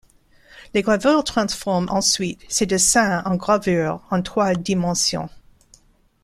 [0.73, 5.29] Les graveurs transforment ensuite ces dessins en gravures en trois dimensions.